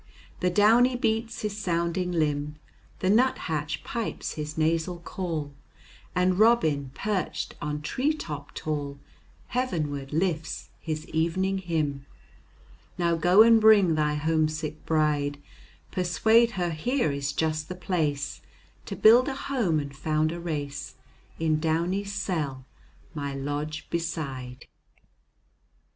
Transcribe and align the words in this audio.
The 0.39 0.49
downy 0.49 0.95
beats 0.95 1.43
his 1.43 1.55
sounding 1.59 2.11
limb, 2.11 2.55
The 3.01 3.09
nuthatch 3.11 3.83
pipes 3.83 4.33
his 4.33 4.57
nasal 4.57 4.97
call, 4.97 5.53
And 6.15 6.39
Robin 6.39 6.89
perched 6.95 7.53
on 7.61 7.83
tree 7.83 8.11
top 8.11 8.51
tall 8.55 8.97
Heavenward 9.49 10.11
lifts 10.11 10.69
his 10.79 11.07
evening 11.09 11.59
hymn. 11.59 12.07
Now 12.97 13.15
go 13.15 13.43
and 13.43 13.61
bring 13.61 13.93
thy 13.93 14.15
homesick 14.15 14.83
bride, 14.87 15.37
Persuade 15.91 16.53
her 16.57 16.71
here 16.71 17.11
is 17.11 17.31
just 17.31 17.69
the 17.69 17.75
place 17.75 18.41
To 18.87 18.95
build 18.95 19.27
a 19.27 19.35
home 19.35 19.79
and 19.79 19.95
found 19.95 20.31
a 20.31 20.39
race 20.39 20.95
In 21.37 21.59
Downy's 21.59 22.11
cell, 22.11 22.65
my 23.13 23.35
lodge 23.35 23.85
beside. 23.91 24.65